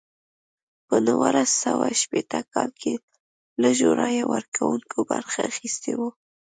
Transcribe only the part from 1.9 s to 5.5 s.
شپیته کال کې لږو رایه ورکوونکو برخه